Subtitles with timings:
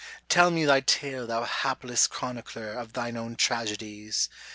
[0.29, 4.29] Tell me thy tale thou hapless chronicler Of thine own tragedies